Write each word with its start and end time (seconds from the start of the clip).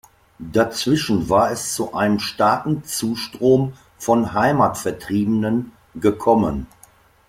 Dazwischen 0.39 1.29
war 1.29 1.51
es 1.51 1.75
zu 1.75 1.93
einem 1.93 2.17
starken 2.17 2.83
Zustrom 2.83 3.73
von 3.99 4.33
Heimatvertriebenen 4.33 5.73
gekommen. 5.93 6.65